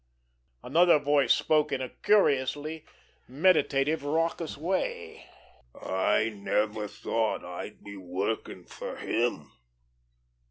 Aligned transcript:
Another 0.63 0.97
voice 0.97 1.31
spoke 1.31 1.71
in 1.71 1.79
a 1.79 1.89
curiously 1.89 2.85
meditative, 3.27 4.03
raucous 4.03 4.57
way: 4.57 5.27
"I 5.79 6.29
never 6.29 6.87
thought 6.87 7.45
I'd 7.45 7.83
be 7.83 7.97
workin' 7.97 8.65
fer 8.65 8.95
him. 8.95 9.51